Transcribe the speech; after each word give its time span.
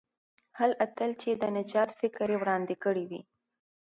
هغه 0.59 0.75
اتل 0.85 1.11
چې 1.21 1.29
د 1.41 1.43
نجات 1.57 1.89
فکر 1.99 2.27
یې 2.33 2.37
وړاندې 2.41 2.75
کړی 2.83 3.03
وو. 3.09 3.21